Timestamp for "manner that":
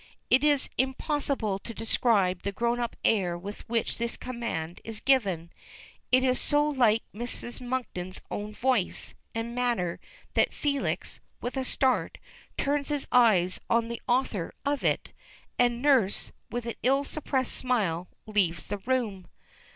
9.53-10.55